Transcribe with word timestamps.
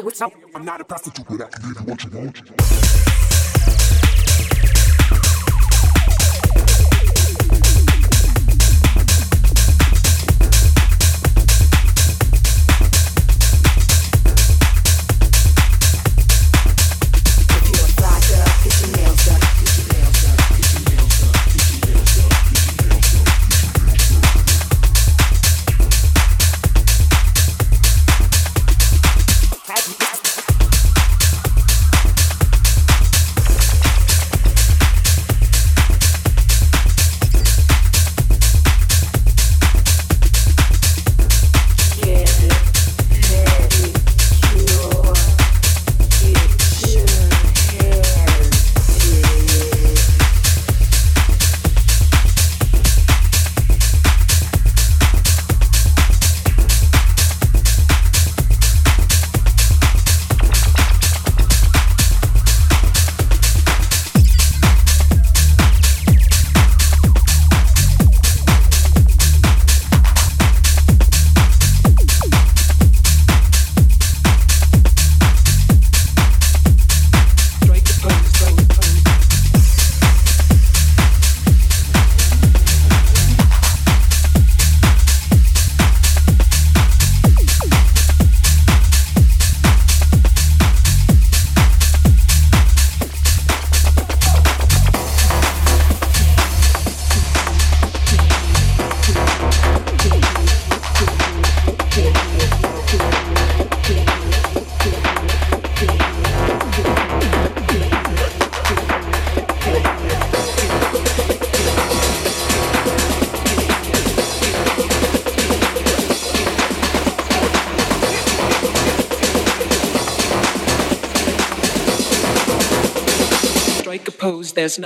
me 0.00 0.04
what's 0.04 0.20
up. 0.20 0.32
I'm 0.54 0.64
not 0.64 0.80
a 0.80 0.84
prostitute, 0.84 1.26
but 1.28 1.42
I 1.42 1.48
can 1.48 1.72
give 1.72 1.80
you 1.80 1.86
what 1.86 2.04
you 2.04 2.10
want. 2.10 2.55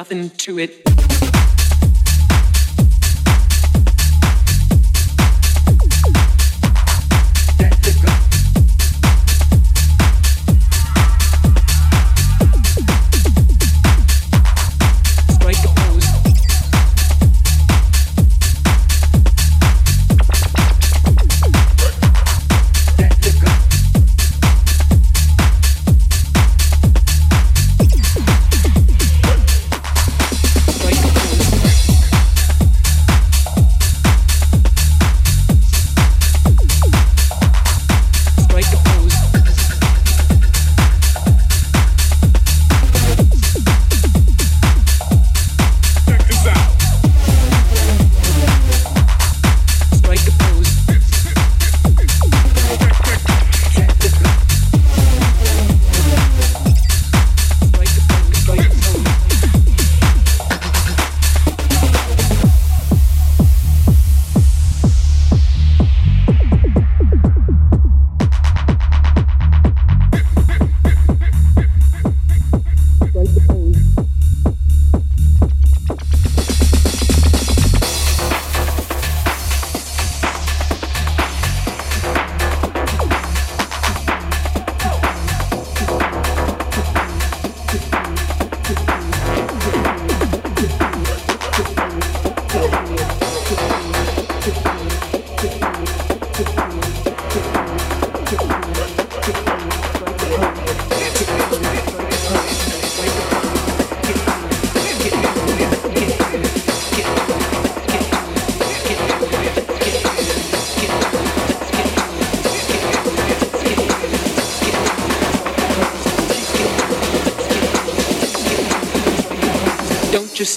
Nothing 0.01 0.31
to 0.31 0.59
it. 0.59 0.90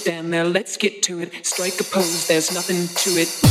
Stand 0.04 0.34
there, 0.34 0.44
let's 0.44 0.76
get 0.76 1.02
to 1.02 1.20
it. 1.20 1.32
Strike 1.46 1.80
a 1.80 1.84
pose, 1.84 2.26
there's 2.28 2.52
nothing 2.52 2.88
to 2.88 3.18
it. 3.18 3.43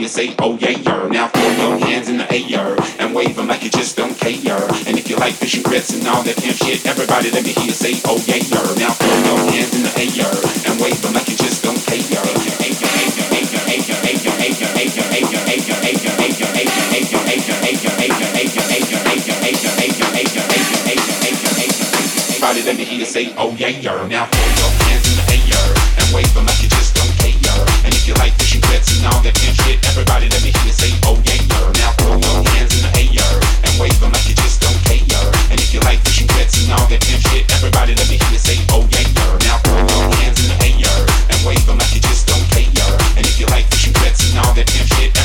You 0.00 0.08
say, 0.08 0.34
oh 0.38 0.56
yeah, 0.56 0.70
yeah. 0.70 1.08
Now 1.08 1.28
throw 1.28 1.42
your 1.42 1.78
hands 1.86 2.08
in 2.08 2.16
the 2.16 2.24
air 2.32 2.40
and 2.40 2.40
say, 2.40 2.40
oh 2.44 2.46
yeah, 2.48 2.50
yeah. 2.52 2.52
Now 2.52 2.52
throw 2.52 2.68
your 2.68 2.72
hands 2.72 2.92
in 2.96 3.00
the 3.00 3.00
air 3.00 3.00
and 3.00 3.14
wave 3.14 3.36
them 3.36 3.54
like 3.54 3.62
you 3.62 3.70
just 3.70 3.96
don't 3.96 4.16
care. 4.16 4.64
And 4.86 4.98
if 4.98 5.08
you 5.08 5.16
like 5.16 5.34
fish 5.34 5.56
and 5.56 5.64
grits 5.64 5.92
and 5.92 6.06
all 6.08 6.22
that 6.22 6.36
pimp 6.36 6.56
shit, 6.56 6.86
everybody 6.86 7.30
let 7.30 7.44
me 7.44 7.52
hear 7.52 7.64
you 7.64 7.72
say, 7.72 8.00
oh 8.06 8.18
yeah, 8.26 8.40
yeah. 8.40 8.64
Now 8.80 8.92
throw 8.96 9.12
your 9.28 9.40
hands 9.52 9.74
in 9.76 9.82
the 9.82 9.92
air 9.92 10.36
and 10.66 10.80
wave 10.80 11.00
them 11.02 11.14
like 11.14 11.28
you 11.28 11.36
just 11.36 11.62
don't 11.62 11.80
care. 11.86 12.20
Everybody 22.40 22.62
let 22.66 22.76
me 22.76 22.84
hear 22.84 22.98
you 22.98 23.04
say, 23.04 23.32
oh 23.36 23.54
yeah, 23.56 23.68
yeah. 23.68 24.06
Now 24.08 24.26
throw 24.26 24.48
your 24.48 24.72
hands 24.88 25.04
in 25.06 25.16
the 25.20 25.24
air 25.28 25.68
and 26.00 26.06
wave 26.14 26.32
them 26.34 26.46
like 26.46 26.62
you 26.62 26.68
just 26.68 26.96
don't 26.96 27.12
care. 27.20 27.64
And 27.84 27.94
if 27.94 28.08
you 28.08 28.14
like 28.14 28.32
fish 28.34 28.49
that 44.60 44.66
Oh 44.66 44.66
pimp 44.68 44.86
shit, 44.88 45.19